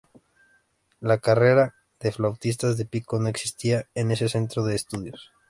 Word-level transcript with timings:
La 0.99 1.19
carrera 1.19 1.75
de 1.99 2.11
flautista 2.11 2.73
de 2.73 2.85
pico 2.85 3.19
no 3.19 3.27
existía 3.29 3.87
en 3.93 4.09
ese 4.09 4.29
centro 4.29 4.63
de 4.65 4.73
estudios. 4.73 5.31